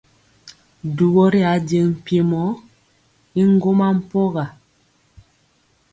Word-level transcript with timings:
Dubɔ 0.95 1.23
ri 1.33 1.41
ajeŋ 1.53 1.87
mpiemɔ 1.97 2.41
y 3.39 3.41
ŋgɔma 3.53 3.87
mpɔga. 3.97 4.45